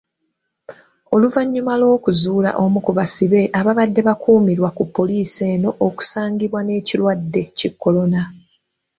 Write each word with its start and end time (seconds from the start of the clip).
Oluvanyuma 1.15 1.73
lw'okuzuula 1.79 2.49
omu 2.63 2.79
ku 2.85 2.91
basibe 2.97 3.41
abadde 3.59 4.01
akuumirwa 4.13 4.69
ku 4.77 4.83
poliisi 4.95 5.41
eno 5.53 5.69
okusangibwa 5.87 6.59
n'ekirwadde 6.63 7.41
ki 7.57 7.67
Kolona. 7.81 8.21